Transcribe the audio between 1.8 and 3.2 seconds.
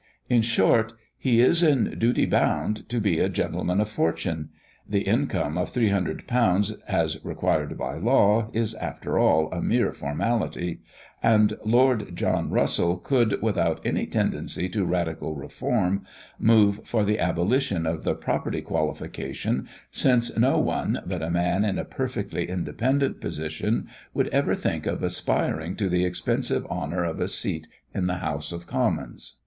duty bound to be